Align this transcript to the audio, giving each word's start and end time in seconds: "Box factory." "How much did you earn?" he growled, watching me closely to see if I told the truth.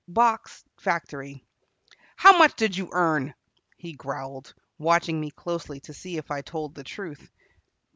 "Box 0.07 0.63
factory." 0.79 1.45
"How 2.15 2.35
much 2.39 2.55
did 2.55 2.75
you 2.75 2.89
earn?" 2.91 3.35
he 3.77 3.93
growled, 3.93 4.51
watching 4.79 5.19
me 5.19 5.29
closely 5.29 5.79
to 5.81 5.93
see 5.93 6.17
if 6.17 6.31
I 6.31 6.41
told 6.41 6.73
the 6.73 6.83
truth. 6.83 7.29